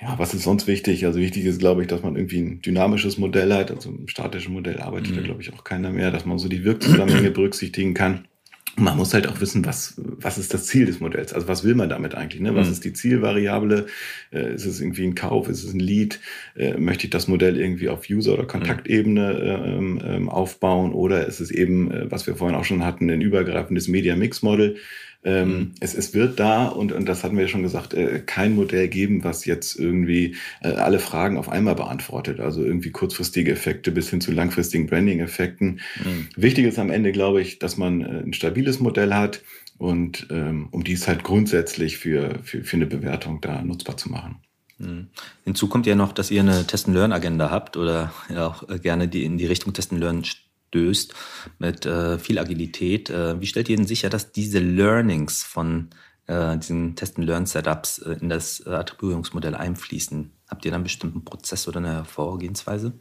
[0.00, 1.04] ja, was ist sonst wichtig?
[1.06, 3.72] Also wichtig ist, glaube ich, dass man irgendwie ein dynamisches Modell hat.
[3.72, 5.16] Also ein statisches Modell arbeitet mhm.
[5.16, 8.28] da, glaube ich, auch keiner mehr, dass man so die Wirkzusammenhänge berücksichtigen kann.
[8.76, 11.32] man muss halt auch wissen, was, was ist das Ziel des Modells?
[11.32, 12.40] Also was will man damit eigentlich?
[12.40, 12.54] Ne?
[12.54, 12.74] Was mhm.
[12.74, 13.86] ist die Zielvariable?
[14.30, 15.48] Äh, ist es irgendwie ein Kauf?
[15.48, 16.20] Ist es ein Lead?
[16.54, 20.92] Äh, möchte ich das Modell irgendwie auf User- oder Kontaktebene ähm, ähm, aufbauen?
[20.92, 24.76] Oder ist es eben, äh, was wir vorhin auch schon hatten, ein übergreifendes Media-Mix-Model?
[25.24, 25.74] Ähm, mhm.
[25.80, 28.88] es, es wird da, und, und das hatten wir ja schon gesagt, äh, kein Modell
[28.88, 32.38] geben, was jetzt irgendwie äh, alle Fragen auf einmal beantwortet.
[32.38, 35.80] Also irgendwie kurzfristige Effekte bis hin zu langfristigen Branding-Effekten.
[36.04, 36.28] Mhm.
[36.36, 39.42] Wichtig ist am Ende, glaube ich, dass man äh, ein stabiles Modell hat
[39.76, 44.36] und ähm, um dies halt grundsätzlich für, für, für eine Bewertung da nutzbar zu machen.
[44.78, 45.08] Mhm.
[45.44, 49.24] Hinzu kommt ja noch, dass ihr eine Test-and-Learn-Agenda habt oder ja auch äh, gerne die
[49.24, 50.24] in die Richtung Test-and-Learn
[50.68, 51.14] stößt
[51.58, 53.10] mit äh, viel Agilität.
[53.10, 55.90] Äh, wie stellt ihr denn sicher, dass diese Learnings von
[56.26, 60.30] äh, diesen Test-and-Learn-Setups äh, in das äh, Attribuierungsmodell einfließen?
[60.48, 62.92] Habt ihr dann einen bestimmten Prozess oder eine Vorgehensweise?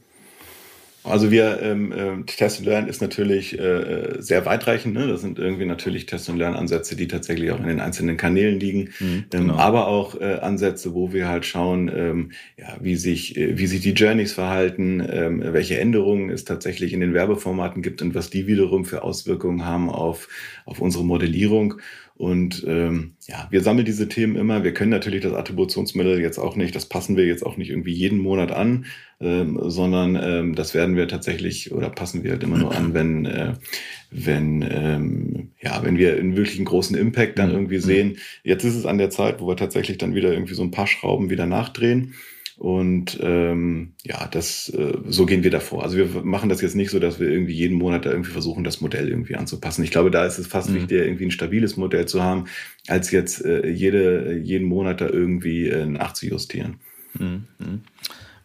[1.09, 4.93] Also wir ähm, äh, Test and Learn ist natürlich äh, sehr weitreichend.
[4.93, 5.07] Ne?
[5.07, 8.59] Das sind irgendwie natürlich Test and Learn Ansätze, die tatsächlich auch in den einzelnen Kanälen
[8.59, 9.53] liegen, mhm, ähm, genau.
[9.53, 13.67] ähm, aber auch äh, Ansätze, wo wir halt schauen, ähm, ja, wie sich äh, wie
[13.67, 18.29] sich die Journeys verhalten, ähm, welche Änderungen es tatsächlich in den Werbeformaten gibt und was
[18.29, 20.27] die wiederum für Auswirkungen haben auf
[20.65, 21.75] auf unsere Modellierung.
[22.17, 24.63] Und ähm, ja, wir sammeln diese Themen immer.
[24.63, 27.93] Wir können natürlich das Attributionsmittel jetzt auch nicht, das passen wir jetzt auch nicht irgendwie
[27.93, 28.87] jeden Monat an,
[29.19, 33.25] ähm, sondern ähm, das werden wir tatsächlich oder passen wir halt immer nur an, wenn,
[33.25, 33.53] äh,
[34.09, 37.55] wenn, ähm, ja, wenn wir einen wirklichen großen Impact dann mhm.
[37.55, 38.17] irgendwie sehen.
[38.43, 40.87] Jetzt ist es an der Zeit, wo wir tatsächlich dann wieder irgendwie so ein paar
[40.87, 42.15] Schrauben wieder nachdrehen.
[42.57, 45.83] Und ähm, ja, das äh, so gehen wir davor.
[45.83, 48.63] Also wir machen das jetzt nicht so, dass wir irgendwie jeden Monat da irgendwie versuchen,
[48.63, 49.83] das Modell irgendwie anzupassen.
[49.83, 50.75] Ich glaube, da ist es fast mhm.
[50.75, 52.45] wichtiger, irgendwie ein stabiles Modell zu haben,
[52.87, 56.79] als jetzt äh, jede, jeden Monat da irgendwie äh, nachzujustieren.
[57.13, 57.45] Mhm.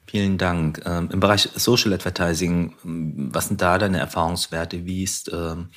[0.05, 0.83] Vielen Dank.
[0.85, 4.85] Ähm, Im Bereich Social Advertising, was sind da deine Erfahrungswerte?
[4.85, 5.69] Wie ist, ähm,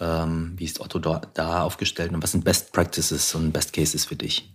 [0.00, 4.06] ähm, wie ist Otto da, da aufgestellt und was sind Best Practices und Best Cases
[4.06, 4.50] für dich?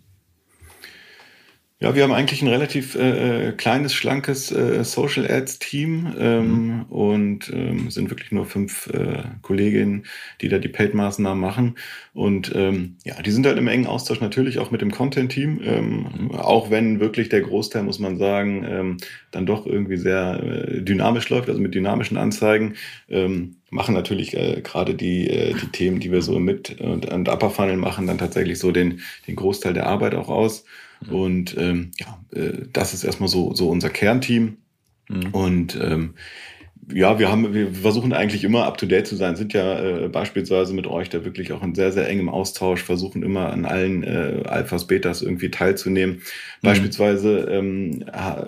[1.83, 6.45] Ja, wir haben eigentlich ein relativ äh, äh, kleines, schlankes äh, Social Ads Team ähm,
[6.45, 6.81] mhm.
[6.83, 10.05] und ähm, sind wirklich nur fünf äh, Kolleginnen,
[10.41, 11.79] die da die Paid-Maßnahmen machen.
[12.13, 16.07] Und ähm, ja, die sind halt im engen Austausch natürlich auch mit dem Content-Team, ähm,
[16.19, 16.31] mhm.
[16.35, 18.97] auch wenn wirklich der Großteil, muss man sagen, ähm,
[19.31, 22.75] dann doch irgendwie sehr äh, dynamisch läuft, also mit dynamischen Anzeigen.
[23.09, 27.27] Ähm, machen natürlich äh, gerade die, äh, die Themen, die wir so mit und, und
[27.27, 30.63] Upper Funnel machen, dann tatsächlich so den, den Großteil der Arbeit auch aus.
[31.05, 31.15] Mhm.
[31.15, 34.57] Und ähm, ja, äh, das ist erstmal so, so unser Kernteam.
[35.09, 35.27] Mhm.
[35.31, 36.15] Und ähm,
[36.93, 40.07] ja, wir haben, wir versuchen eigentlich immer up to date zu sein, sind ja äh,
[40.07, 44.03] beispielsweise mit euch da wirklich auch in sehr, sehr engem Austausch, versuchen immer an allen
[44.03, 46.15] äh, Alphas, Betas irgendwie teilzunehmen.
[46.15, 46.21] Mhm.
[46.61, 48.05] Beispielsweise ähm,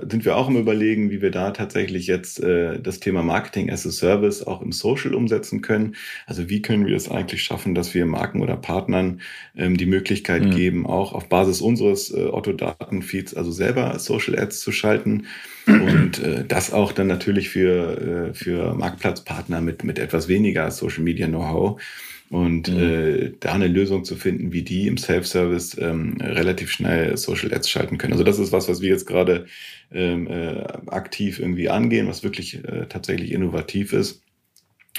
[0.09, 3.85] sind wir auch im Überlegen, wie wir da tatsächlich jetzt äh, das Thema Marketing as
[3.85, 5.95] a Service auch im Social umsetzen können.
[6.25, 9.21] Also wie können wir es eigentlich schaffen, dass wir Marken oder Partnern
[9.55, 10.51] ähm, die Möglichkeit mhm.
[10.51, 15.27] geben, auch auf Basis unseres äh, Otto-Datenfeeds also selber Social Ads zu schalten.
[15.67, 21.03] Und äh, das auch dann natürlich für, äh, für Marktplatzpartner mit, mit etwas weniger Social
[21.03, 21.81] Media Know-how.
[22.29, 22.79] Und mhm.
[22.79, 27.69] äh, da eine Lösung zu finden, wie die im Self-Service ähm, relativ schnell Social Ads
[27.69, 28.13] schalten können.
[28.13, 29.45] Also das ist was, was wir jetzt gerade
[29.91, 34.23] ähm, äh, aktiv irgendwie angehen, was wirklich äh, tatsächlich innovativ ist.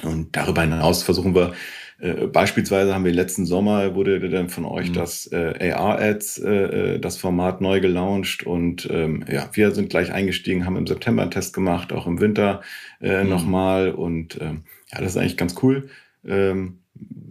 [0.02, 1.54] Und darüber hinaus versuchen wir
[1.98, 4.94] äh, beispielsweise haben wir letzten Sommer wurde dann von euch mhm.
[4.94, 6.50] das äh, AR-Ads, äh,
[6.94, 11.22] äh, das Format neu gelauncht und ähm, ja, wir sind gleich eingestiegen, haben im September
[11.22, 12.62] einen Test gemacht, auch im Winter
[13.00, 13.30] äh, mhm.
[13.30, 15.88] nochmal und ähm, ja, das ist eigentlich ganz cool.
[16.26, 16.83] Ähm,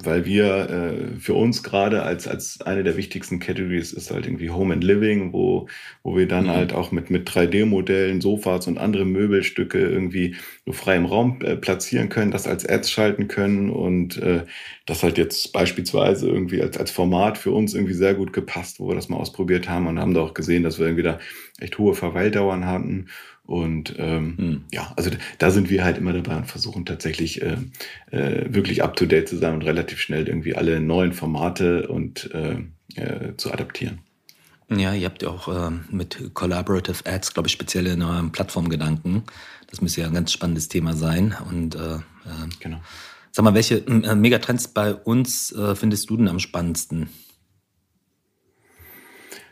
[0.06, 4.50] weil wir äh, für uns gerade als, als eine der wichtigsten Categories ist halt irgendwie
[4.50, 5.68] Home and Living, wo,
[6.04, 6.52] wo wir dann mhm.
[6.52, 11.56] halt auch mit, mit 3D-Modellen, Sofas und andere Möbelstücke irgendwie so frei im Raum äh,
[11.56, 14.44] platzieren können, das als Ads schalten können und äh,
[14.86, 18.90] das halt jetzt beispielsweise irgendwie als, als Format für uns irgendwie sehr gut gepasst, wo
[18.90, 21.20] wir das mal ausprobiert haben und haben da auch gesehen, dass wir irgendwie da
[21.60, 23.08] echt hohe Verweildauern hatten
[23.46, 24.64] und ähm, hm.
[24.72, 27.58] ja, also da sind wir halt immer dabei und versuchen tatsächlich äh,
[28.12, 32.64] äh, wirklich up-to-date zu sein und relativ schnell irgendwie alle neuen Formate und äh,
[32.96, 34.00] äh, zu adaptieren.
[34.70, 39.24] Ja, ihr habt ja auch äh, mit Collaborative Ads, glaube ich, speziell in eurem Plattformgedanken.
[39.70, 41.36] Das müsste ja ein ganz spannendes Thema sein.
[41.50, 42.00] Und äh, äh,
[42.62, 42.80] genau.
[43.32, 47.10] sag mal, welche äh, Megatrends bei uns findest du denn am spannendsten?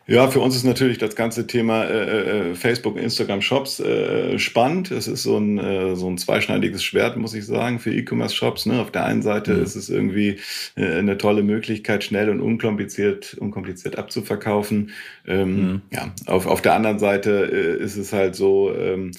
[0.08, 4.92] Ja, für uns ist natürlich das ganze Thema äh, äh, Facebook, Instagram Shops äh, spannend.
[4.92, 8.66] Es ist so ein, äh, so ein zweischneidiges Schwert, muss ich sagen, für E-Commerce Shops.
[8.66, 8.82] Ne?
[8.82, 9.64] Auf der einen Seite mhm.
[9.64, 10.40] ist es irgendwie
[10.76, 14.92] äh, eine tolle Möglichkeit, schnell und unkompliziert, unkompliziert abzuverkaufen.
[15.28, 15.82] Ähm, mhm.
[15.92, 19.12] Ja, auf, auf der anderen Seite äh, ist es halt so, ähm,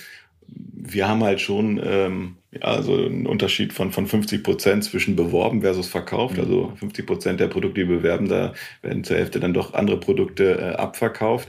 [0.46, 5.62] wir haben halt schon ähm, ja, also ein Unterschied von, von 50 Prozent zwischen beworben
[5.62, 6.36] versus verkauft.
[6.36, 6.42] Mhm.
[6.42, 10.58] Also 50 Prozent der Produkte, die bewerben, da werden zur Hälfte dann doch andere Produkte
[10.58, 11.48] äh, abverkauft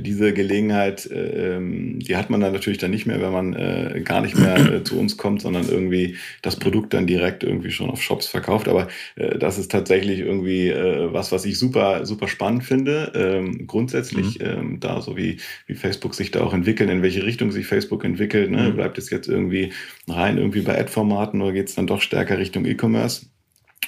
[0.00, 4.02] diese Gelegenheit, äh, ähm, die hat man dann natürlich dann nicht mehr, wenn man äh,
[4.04, 7.90] gar nicht mehr äh, zu uns kommt, sondern irgendwie das Produkt dann direkt irgendwie schon
[7.90, 8.68] auf Shops verkauft.
[8.68, 13.12] Aber äh, das ist tatsächlich irgendwie äh, was, was ich super, super spannend finde.
[13.14, 14.46] Ähm, grundsätzlich, mhm.
[14.46, 18.04] ähm, da so wie, wie Facebook sich da auch entwickelt, in welche Richtung sich Facebook
[18.04, 18.50] entwickelt.
[18.50, 18.70] Ne?
[18.70, 18.76] Mhm.
[18.76, 19.72] Bleibt es jetzt irgendwie
[20.08, 23.26] rein irgendwie bei Ad-Formaten oder geht es dann doch stärker Richtung E-Commerce?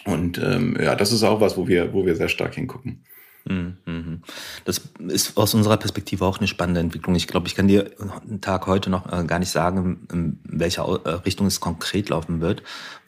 [0.05, 3.05] Und ähm, ja, das ist auch was, wo wir, wo wir sehr stark hingucken.
[3.47, 4.23] Mhm.
[4.65, 7.15] Das ist aus unserer Perspektive auch eine spannende Entwicklung.
[7.15, 10.85] Ich glaube, ich kann dir einen Tag heute noch äh, gar nicht sagen, in welcher
[11.05, 12.63] äh, Richtung es konkret laufen wird.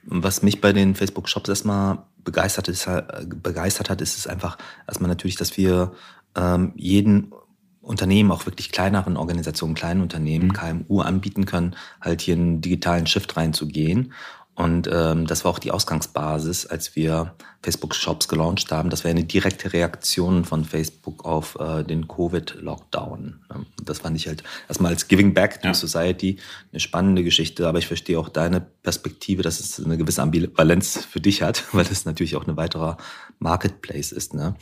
[0.05, 5.09] Was mich bei den Facebook-Shops erstmal begeistert, ist, äh, begeistert hat, ist es einfach erstmal
[5.09, 5.93] natürlich, dass wir
[6.37, 7.33] ähm, jeden
[7.81, 10.53] Unternehmen, auch wirklich kleineren Organisationen, kleinen Unternehmen, mhm.
[10.53, 14.13] KMU anbieten können, halt hier einen digitalen Shift reinzugehen
[14.57, 18.89] und ähm, das war auch die Ausgangsbasis, als wir Facebook Shops gelauncht haben.
[18.89, 23.45] Das wäre eine direkte Reaktion von Facebook auf äh, den Covid-Lockdown.
[23.85, 25.75] Das fand ich halt erstmal als Giving Back to ja.
[25.75, 26.39] Society
[26.73, 27.69] eine spannende Geschichte.
[27.69, 31.85] Aber ich verstehe auch deine Perspektive, dass es eine gewisse Ambivalenz für dich hat, weil
[31.85, 32.95] das natürlich auch eine weitere
[33.39, 34.33] Marketplace ist.
[34.33, 34.55] Ne?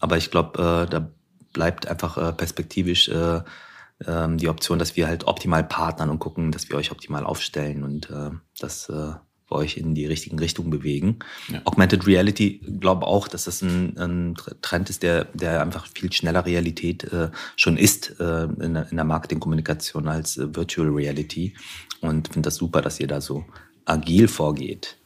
[0.00, 1.10] Aber ich glaube, äh, da
[1.52, 3.42] bleibt einfach äh, perspektivisch äh,
[4.06, 7.82] ähm, die Option, dass wir halt optimal partnern und gucken, dass wir euch optimal aufstellen
[7.82, 9.12] und äh, das äh,
[9.50, 11.18] euch in die richtigen Richtungen bewegen.
[11.48, 11.60] Ja.
[11.64, 16.44] Augmented Reality, glaube auch, dass das ein, ein, Trend ist, der, der einfach viel schneller
[16.44, 21.54] Realität äh, schon ist äh, in, der, in der Marketingkommunikation als äh, Virtual Reality.
[22.00, 23.44] Und finde das super, dass ihr da so
[23.84, 24.96] agil vorgeht.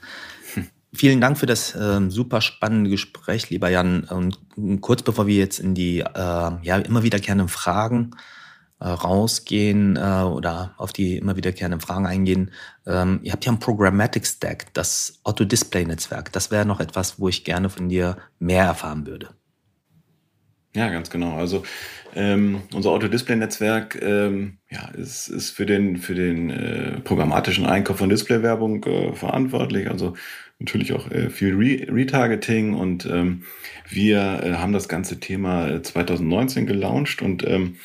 [0.55, 0.69] Hm.
[0.93, 4.05] Vielen Dank für das äh, super spannende Gespräch, lieber Jan.
[4.05, 4.39] Und
[4.81, 8.40] kurz bevor wir jetzt in die äh, ja immer wiederkehrenden Fragen äh,
[8.87, 12.51] rausgehen äh, oder auf die immer wiederkehrenden Fragen eingehen.
[12.87, 16.33] Ähm, ihr habt ja ein Programmatic Stack, das Auto Display Netzwerk.
[16.33, 19.31] Das wäre noch etwas, wo ich gerne von dir mehr erfahren würde.
[20.75, 21.37] Ja, ganz genau.
[21.37, 21.65] Also
[22.15, 28.09] ähm, unser Auto-Display-Netzwerk ähm, ja, ist, ist für den, für den äh, programmatischen Einkauf von
[28.09, 29.91] Display-Werbung äh, verantwortlich.
[29.91, 30.15] Also
[30.61, 33.43] natürlich auch äh, viel Re Retargeting und ähm,
[33.89, 37.77] wir äh, haben das ganze Thema 2019 äh, gelauncht und ähm,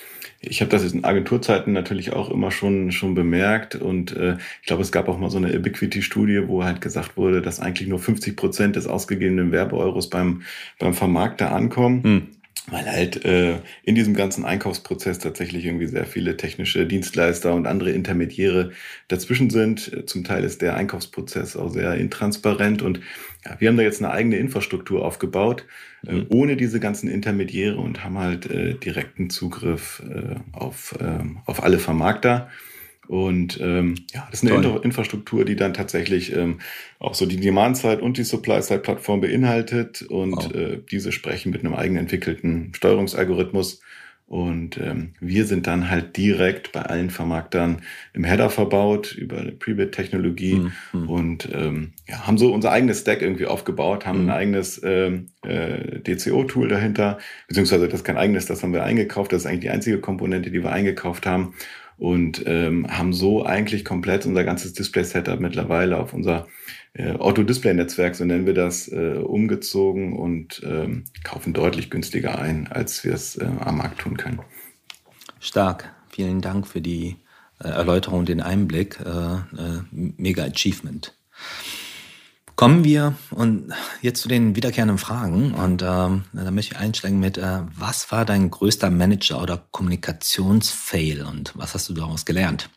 [0.47, 4.67] ich habe das jetzt in Agenturzeiten natürlich auch immer schon, schon bemerkt und äh, ich
[4.67, 7.99] glaube, es gab auch mal so eine Ubiquity-Studie, wo halt gesagt wurde, dass eigentlich nur
[7.99, 10.43] 50 Prozent des ausgegebenen Werbeeuros beim,
[10.77, 12.03] beim Vermarkter ankommen.
[12.03, 12.27] Hm.
[12.67, 17.91] Weil halt äh, in diesem ganzen Einkaufsprozess tatsächlich irgendwie sehr viele technische Dienstleister und andere
[17.91, 18.71] Intermediäre
[19.07, 20.09] dazwischen sind.
[20.09, 23.01] Zum Teil ist der Einkaufsprozess auch sehr intransparent und
[23.45, 25.65] ja, wir haben da jetzt eine eigene Infrastruktur aufgebaut,
[26.07, 26.21] äh, mhm.
[26.21, 31.63] äh, ohne diese ganzen Intermediäre und haben halt äh, direkten Zugriff äh, auf, äh, auf
[31.63, 32.49] alle Vermarkter.
[33.07, 36.59] Und ähm, ja, das ist eine Inter Infrastruktur, die dann tatsächlich ähm,
[36.99, 40.01] auch so die Demand-Side und die Supply-Side-Plattform beinhaltet.
[40.03, 40.55] Und wow.
[40.55, 43.81] äh, diese sprechen mit einem eigen entwickelten Steuerungsalgorithmus.
[44.27, 49.51] Und ähm, wir sind dann halt direkt bei allen Vermarktern im Header verbaut über eine
[49.51, 51.09] Prebid-Technologie mhm.
[51.09, 54.29] und ähm, ja, haben so unser eigenes Stack irgendwie aufgebaut, haben mhm.
[54.29, 59.31] ein eigenes ähm, äh, DCO-Tool dahinter, beziehungsweise das ist kein eigenes, das haben wir eingekauft,
[59.31, 61.53] das ist eigentlich die einzige Komponente, die wir eingekauft haben
[61.97, 66.47] und ähm, haben so eigentlich komplett unser ganzes Display-Setup mittlerweile auf unser
[66.93, 73.03] äh, Auto-Display-Netzwerk, so nennen wir das, äh, umgezogen und ähm, kaufen deutlich günstiger ein, als
[73.03, 74.39] wir es äh, am Markt tun können.
[75.39, 75.93] Stark.
[76.09, 77.17] Vielen Dank für die
[77.59, 78.99] äh, Erläuterung und den Einblick.
[78.99, 81.13] Äh, äh, mega Achievement.
[82.55, 85.53] Kommen wir und jetzt zu den wiederkehrenden Fragen.
[85.53, 91.23] Und ähm, da möchte ich einsteigen mit, äh, was war dein größter Manager- oder Kommunikationsfail
[91.23, 92.69] und was hast du daraus gelernt?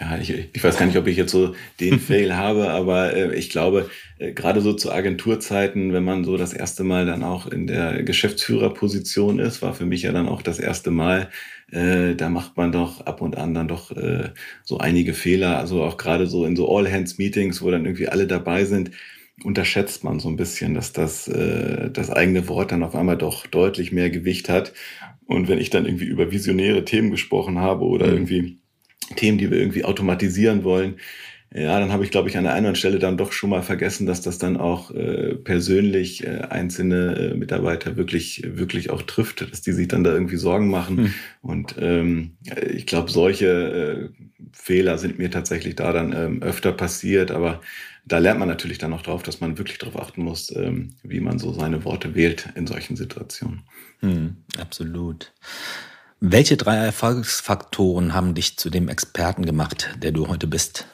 [0.00, 3.34] Ja, ich, ich weiß gar nicht, ob ich jetzt so den Fail habe, aber äh,
[3.36, 7.46] ich glaube, äh, gerade so zu Agenturzeiten, wenn man so das erste Mal dann auch
[7.46, 11.28] in der Geschäftsführerposition ist, war für mich ja dann auch das erste Mal,
[11.70, 14.30] äh, da macht man doch ab und an dann doch äh,
[14.64, 15.58] so einige Fehler.
[15.58, 18.90] Also auch gerade so in so All-Hands-Meetings, wo dann irgendwie alle dabei sind,
[19.44, 23.46] unterschätzt man so ein bisschen, dass das, äh, das eigene Wort dann auf einmal doch
[23.46, 24.72] deutlich mehr Gewicht hat.
[25.26, 28.12] Und wenn ich dann irgendwie über visionäre Themen gesprochen habe oder mhm.
[28.12, 28.58] irgendwie
[29.16, 30.96] Themen, die wir irgendwie automatisieren wollen,
[31.52, 34.06] ja, dann habe ich, glaube ich, an der einen Stelle dann doch schon mal vergessen,
[34.06, 39.60] dass das dann auch äh, persönlich äh, einzelne äh, Mitarbeiter wirklich, wirklich auch trifft, dass
[39.60, 40.98] die sich dann da irgendwie Sorgen machen.
[40.98, 41.14] Hm.
[41.42, 42.36] Und ähm,
[42.72, 47.60] ich glaube, solche äh, Fehler sind mir tatsächlich da dann ähm, öfter passiert, aber
[48.06, 51.20] da lernt man natürlich dann auch drauf, dass man wirklich darauf achten muss, ähm, wie
[51.20, 53.62] man so seine Worte wählt in solchen Situationen.
[54.00, 55.32] Hm, absolut.
[56.20, 60.86] Welche drei Erfolgsfaktoren haben dich zu dem Experten gemacht, der du heute bist?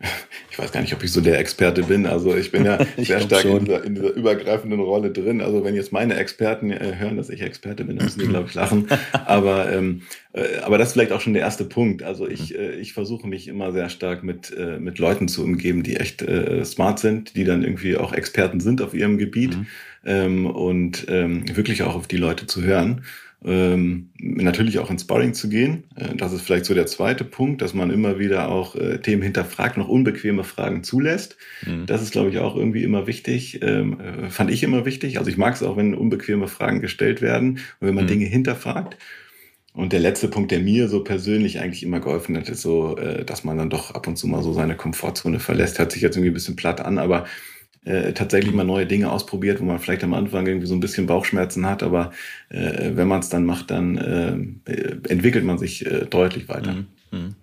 [0.50, 2.06] ich weiß gar nicht, ob ich so der Experte bin.
[2.06, 5.40] Also ich bin ja sehr stark in dieser, in dieser, übergreifenden Rolle drin.
[5.40, 8.48] Also wenn jetzt meine Experten äh, hören, dass ich Experte bin, dann müssen die, glaube
[8.48, 8.86] ich, lachen.
[9.26, 12.02] Aber, ähm, äh, aber das ist vielleicht auch schon der erste Punkt.
[12.02, 12.60] Also ich, mhm.
[12.60, 16.22] äh, ich versuche mich immer sehr stark mit, äh, mit Leuten zu umgeben, die echt
[16.22, 19.66] äh, smart sind, die dann irgendwie auch Experten sind auf ihrem Gebiet mhm.
[20.04, 23.02] ähm, und ähm, wirklich auch auf die Leute zu hören
[23.44, 25.84] ähm, natürlich auch ins Sparring zu gehen.
[25.94, 29.22] Äh, das ist vielleicht so der zweite Punkt, dass man immer wieder auch äh, Themen
[29.22, 31.36] hinterfragt, noch unbequeme Fragen zulässt.
[31.66, 31.86] Mhm.
[31.86, 33.60] Das ist, glaube ich, auch irgendwie immer wichtig.
[33.62, 35.18] Ähm, äh, fand ich immer wichtig.
[35.18, 38.08] Also ich mag es auch, wenn unbequeme Fragen gestellt werden und wenn man mhm.
[38.08, 38.96] Dinge hinterfragt.
[39.76, 43.26] Und der letzte Punkt, der mir so persönlich eigentlich immer geholfen hat, ist so, äh,
[43.26, 45.78] dass man dann doch ab und zu mal so seine Komfortzone verlässt.
[45.78, 47.26] Hört sich jetzt irgendwie ein bisschen platt an, aber
[47.86, 51.06] äh, tatsächlich mal neue Dinge ausprobiert, wo man vielleicht am Anfang irgendwie so ein bisschen
[51.06, 52.10] Bauchschmerzen hat, aber
[52.48, 54.72] äh, wenn man es dann macht, dann äh,
[55.08, 56.72] entwickelt man sich äh, deutlich weiter.
[56.72, 56.86] Mhm.
[57.12, 57.34] Mhm.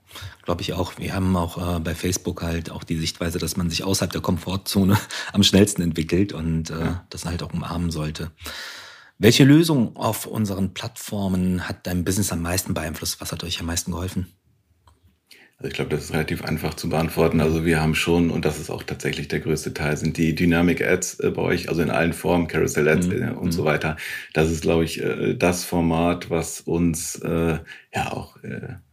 [0.43, 0.97] Glaube ich auch.
[0.97, 4.21] Wir haben auch äh, bei Facebook halt auch die Sichtweise, dass man sich außerhalb der
[4.21, 4.97] Komfortzone
[5.33, 7.05] am schnellsten entwickelt und äh, ja.
[7.09, 8.31] das halt auch umarmen sollte.
[9.17, 13.21] Welche Lösung auf unseren Plattformen hat dein Business am meisten beeinflusst?
[13.21, 14.27] Was hat euch am meisten geholfen?
[15.57, 17.39] Also ich glaube, das ist relativ einfach zu beantworten.
[17.39, 20.81] Also wir haben schon, und das ist auch tatsächlich der größte Teil, sind die Dynamic
[20.81, 23.21] Ads äh, bei euch, also in allen Formen, Carousel Ads mhm.
[23.21, 23.65] Äh, und so mhm.
[23.65, 23.97] weiter.
[24.33, 28.37] Das ist, glaube ich, äh, das Format, was uns ja auch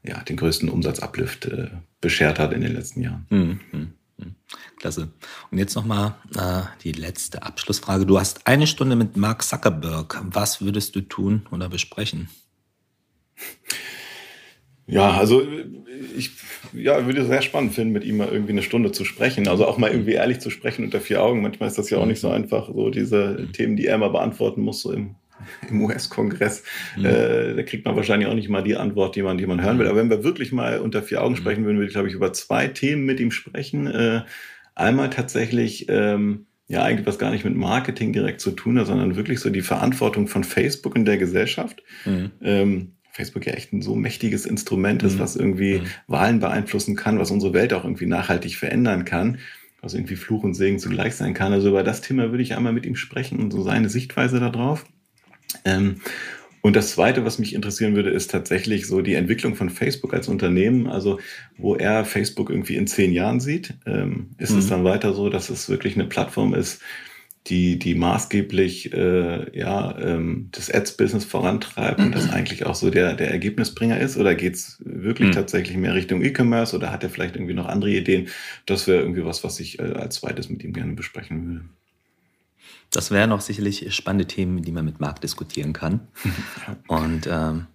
[0.03, 1.69] ja, den größten Umsatzuplift äh,
[2.01, 3.27] beschert hat in den letzten Jahren.
[3.31, 3.61] Mhm.
[3.73, 3.93] mhm.
[4.19, 4.35] mhm.
[4.79, 5.11] Klasse.
[5.51, 8.07] Und jetzt nochmal äh, die letzte Abschlussfrage.
[8.07, 10.21] Du hast eine Stunde mit Mark Zuckerberg.
[10.25, 12.29] Was würdest du tun oder besprechen?
[14.91, 15.43] Ja, also
[16.17, 16.31] ich
[16.73, 19.49] ja, würde es sehr spannend finden, mit ihm mal irgendwie eine Stunde zu sprechen.
[19.49, 21.43] Also auch mal irgendwie ehrlich zu sprechen unter vier Augen.
[21.43, 24.63] Manchmal ist das ja auch nicht so einfach, so diese Themen, die er mal beantworten
[24.63, 25.17] muss, so im,
[25.69, 26.63] im US-Kongress.
[26.97, 27.05] Mhm.
[27.05, 29.79] Äh, da kriegt man wahrscheinlich auch nicht mal die Antwort, die man, die man hören
[29.79, 29.87] will.
[29.87, 31.39] Aber wenn wir wirklich mal unter vier Augen mhm.
[31.39, 33.87] sprechen würden, würde ich, glaube ich, über zwei Themen mit ihm sprechen.
[33.87, 34.23] Äh,
[34.75, 39.17] einmal tatsächlich, ähm, ja, eigentlich was gar nicht mit Marketing direkt zu tun hat, sondern
[39.17, 41.83] wirklich so die Verantwortung von Facebook in der Gesellschaft.
[42.05, 42.31] Mhm.
[42.43, 45.19] Ähm, Facebook ja echt ein so mächtiges Instrument ist, mhm.
[45.19, 45.87] was irgendwie mhm.
[46.07, 49.39] Wahlen beeinflussen kann, was unsere Welt auch irgendwie nachhaltig verändern kann,
[49.83, 51.53] was irgendwie Fluch und Segen zugleich sein kann.
[51.53, 54.87] Also über das Thema würde ich einmal mit ihm sprechen und so seine Sichtweise darauf.
[55.67, 55.97] Ähm,
[56.63, 60.29] und das Zweite, was mich interessieren würde, ist tatsächlich so die Entwicklung von Facebook als
[60.29, 60.87] Unternehmen.
[60.87, 61.21] Also
[61.59, 63.75] wo er Facebook irgendwie in zehn Jahren sieht.
[63.87, 64.59] Ähm, ist mhm.
[64.59, 66.81] es dann weiter so, dass es wirklich eine Plattform ist,
[67.47, 73.15] die, die maßgeblich äh, ja, ähm, das Ads-Business vorantreibt und das eigentlich auch so der,
[73.15, 74.17] der Ergebnisbringer ist?
[74.17, 75.33] Oder geht's wirklich mhm.
[75.33, 78.29] tatsächlich mehr Richtung E-Commerce oder hat er vielleicht irgendwie noch andere Ideen?
[78.67, 81.65] Das wäre irgendwie was, was ich äh, als zweites mit ihm gerne besprechen würde.
[82.91, 86.09] Das wären noch sicherlich spannende Themen, die man mit Marc diskutieren kann.
[86.89, 87.67] Und ähm,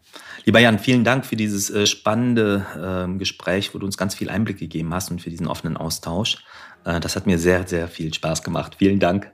[0.43, 4.29] lieber Jan, vielen Dank für dieses äh, spannende äh, Gespräch, wo du uns ganz viel
[4.29, 6.43] Einblick gegeben hast und für diesen offenen Austausch.
[6.83, 8.75] Äh, das hat mir sehr, sehr viel Spaß gemacht.
[8.77, 9.31] Vielen Dank.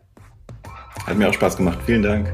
[1.05, 1.79] Hat mir auch Spaß gemacht.
[1.85, 2.33] Vielen Dank.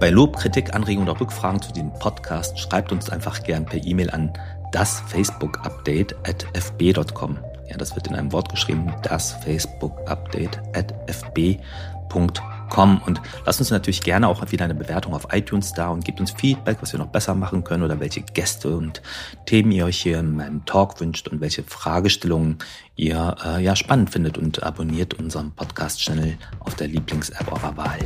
[0.00, 4.10] Bei Lob, Kritik, Anregungen oder Rückfragen zu diesem Podcast schreibt uns einfach gern per E-Mail
[4.10, 4.32] an
[4.72, 7.38] das Facebook Update at fb.com.
[7.68, 13.00] Ja, das wird in einem Wort geschrieben, das Facebook Update at fb.com kommen.
[13.04, 16.32] Und lasst uns natürlich gerne auch wieder eine Bewertung auf iTunes da und gebt uns
[16.32, 19.02] Feedback, was wir noch besser machen können oder welche Gäste und
[19.46, 22.58] Themen ihr euch hier in meinem Talk wünscht und welche Fragestellungen
[22.96, 27.98] ihr äh, ja spannend findet und abonniert unseren Podcast-Channel auf der Lieblings-App eurer Wahl.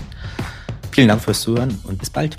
[0.92, 2.38] Vielen Dank fürs Zuhören und bis bald.